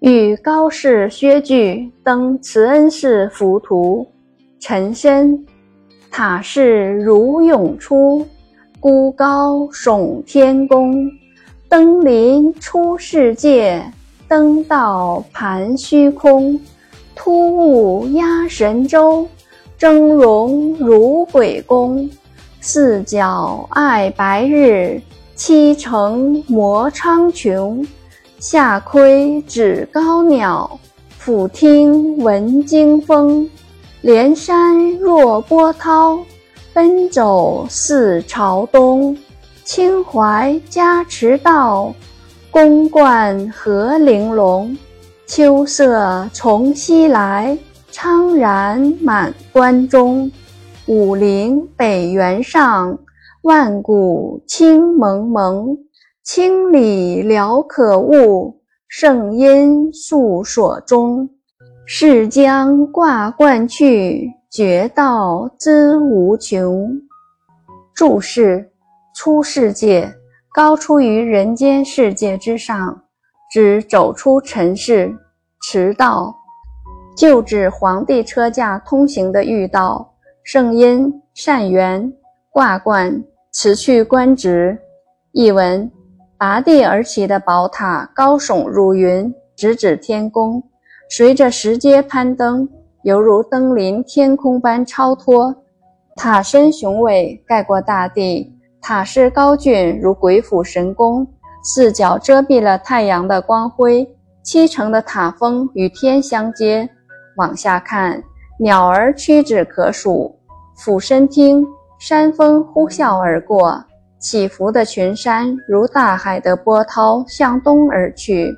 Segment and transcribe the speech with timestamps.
[0.00, 4.06] 与高士薛据登慈恩寺浮屠，
[4.60, 5.42] 陈身
[6.10, 8.26] 塔势如涌出，
[8.78, 11.10] 孤高耸天宫。
[11.68, 13.82] 登临出世界，
[14.28, 16.60] 登道盘虚空。
[17.14, 19.26] 突兀压神州，
[19.78, 22.08] 峥嵘如鬼宫。
[22.60, 25.00] 四角爱白日，
[25.34, 27.84] 七城摩苍穹。
[28.48, 30.78] 下窥指高鸟，
[31.18, 33.50] 俯听闻惊风。
[34.02, 36.16] 连山若波涛，
[36.72, 39.18] 奔走似朝东。
[39.64, 41.92] 清淮加持道，
[42.48, 44.78] 宫观何玲珑。
[45.26, 47.58] 秋色从西来，
[47.90, 50.30] 苍然满关中。
[50.86, 52.96] 武陵北原上，
[53.42, 55.76] 万古青蒙蒙。
[56.26, 61.30] 清理了可悟，圣因诉所终。
[61.86, 66.90] 是将挂冠去，绝道知无穷。
[67.94, 68.68] 注释。
[69.14, 70.12] 出世界，
[70.52, 73.00] 高出于人间世界之上，
[73.52, 75.16] 指走出尘世，
[75.62, 76.34] 驰道，
[77.16, 80.12] 就指皇帝车驾通行的御道。
[80.42, 82.12] 圣因善缘
[82.50, 84.76] 挂冠辞去官职。
[85.30, 85.88] 译文：
[86.38, 90.62] 拔地而起的宝塔高耸入云，直指天宫，
[91.08, 92.68] 随着石阶攀登，
[93.04, 95.54] 犹如登临天空般超脱。
[96.14, 98.52] 塔身雄伟，盖过大地。
[98.82, 101.26] 塔势高峻如鬼斧神工，
[101.62, 104.06] 四角遮蔽了太阳的光辉。
[104.42, 106.88] 七层的塔峰与天相接，
[107.36, 108.22] 往下看，
[108.60, 110.38] 鸟儿屈指可数。
[110.76, 111.66] 俯身听，
[111.98, 113.82] 山风呼啸而过，
[114.18, 118.54] 起伏的群山如大海的波涛向东而去。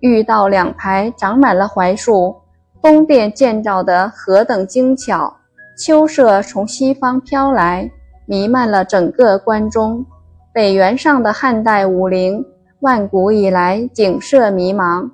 [0.00, 2.34] 御道两排长满了槐树，
[2.80, 5.36] 宫殿建造得何等精巧！
[5.76, 7.90] 秋色从西方飘来。
[8.26, 10.06] 弥漫了整个关中，
[10.54, 12.44] 北原上的汉代武陵，
[12.78, 15.10] 万古以来景色迷茫。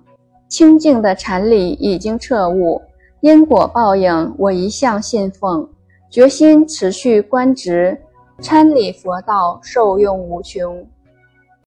[0.48, 2.82] 清净的禅理已经彻悟，
[3.22, 5.66] 因果报应我一向信奉，
[6.10, 7.98] 决心持续观执，
[8.40, 10.86] 参礼佛道，受用无穷。